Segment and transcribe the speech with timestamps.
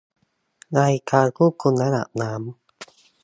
[0.75, 0.79] ใน
[1.11, 2.51] การควบคุมระดับน้ำ